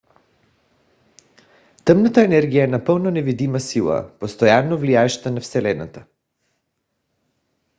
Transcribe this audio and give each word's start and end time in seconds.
тъмната 1.85 2.23
енергия 2.23 2.63
е 2.63 2.67
напълно 2.67 3.11
невидима 3.11 3.59
сила 3.59 4.11
постоянно 4.19 4.77
влияеща 4.77 5.31
на 5.31 5.39
вселената 5.41 6.05